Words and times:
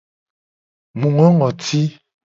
Mu 0.99 1.07
ngo 1.13 1.27
ngoti. 1.35 1.81